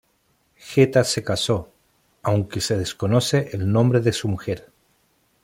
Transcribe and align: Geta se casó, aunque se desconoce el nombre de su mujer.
Geta 0.57 1.03
se 1.03 1.23
casó, 1.23 1.71
aunque 2.23 2.59
se 2.59 2.75
desconoce 2.75 3.49
el 3.53 3.71
nombre 3.71 3.99
de 3.99 4.13
su 4.13 4.27
mujer. 4.29 4.71